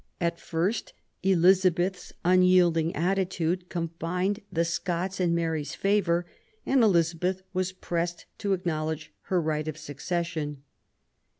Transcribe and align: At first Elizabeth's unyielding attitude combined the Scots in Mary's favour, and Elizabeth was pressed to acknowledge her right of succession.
At 0.19 0.39
first 0.39 0.93
Elizabeth's 1.21 2.11
unyielding 2.25 2.95
attitude 2.95 3.69
combined 3.69 4.39
the 4.51 4.65
Scots 4.65 5.19
in 5.19 5.35
Mary's 5.35 5.75
favour, 5.75 6.25
and 6.65 6.81
Elizabeth 6.81 7.43
was 7.53 7.71
pressed 7.71 8.25
to 8.39 8.53
acknowledge 8.53 9.13
her 9.25 9.39
right 9.39 9.67
of 9.67 9.77
succession. 9.77 10.63